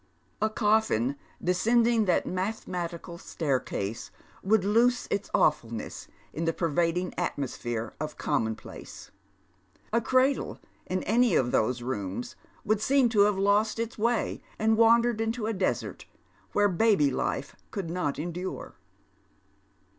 A 0.41 0.49
coffin 0.49 1.15
descending 1.43 2.05
that 2.05 2.25
mathematical 2.25 3.19
staircase 3.19 4.09
would 4.41 4.63
loose 4.65 5.07
its 5.11 5.29
awfulness 5.31 6.07
in 6.33 6.45
the 6.45 6.53
pervading 6.53 7.13
atmosphere 7.19 7.93
of 7.99 8.17
commonplace. 8.17 9.11
A 9.93 10.01
cradle 10.01 10.57
in 10.87 11.03
any 11.03 11.35
of 11.35 11.51
those 11.51 11.83
rooms 11.83 12.35
would 12.65 12.81
seein 12.81 13.09
to 13.09 13.19
have 13.25 13.37
lost 13.37 13.77
its 13.77 13.95
way 13.95 14.41
ninl 14.59 14.75
wandered 14.75 15.21
into 15.21 15.45
a 15.45 15.53
desert, 15.53 16.07
where 16.53 16.67
baby 16.67 17.11
life 17.11 17.55
could 17.69 17.91
not 17.91 18.17
endure. 18.17 18.73